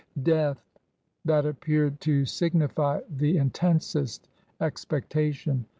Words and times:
Death! 0.23 0.67
That 1.25 1.45
appeared 1.45 1.99
to 2.01 2.25
signify 2.25 3.01
the 3.07 3.37
intensest 3.37 4.27
expec 4.59 5.07
tation. 5.09 5.65